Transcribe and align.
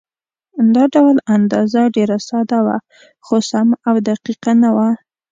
دا 0.75 0.83
ډول 0.95 1.15
اندازه 1.35 1.81
ډېره 1.95 2.17
ساده 2.29 2.59
وه، 2.65 2.77
خو 3.25 3.35
سمه 3.51 3.75
او 3.87 3.95
دقیقه 4.09 4.51
نه 4.63 4.69
وه. 4.75 4.89